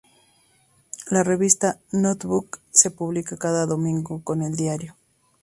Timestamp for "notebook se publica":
1.91-3.37